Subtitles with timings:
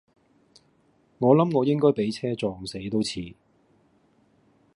[1.19, 3.35] 我諗我應該俾車撞死都似